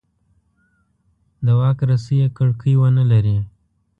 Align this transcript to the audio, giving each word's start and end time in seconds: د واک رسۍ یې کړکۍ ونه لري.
د 1.45 1.47
واک 1.59 1.79
رسۍ 1.89 2.15
یې 2.21 2.27
کړکۍ 2.37 2.73
ونه 2.77 3.03
لري. 3.11 3.37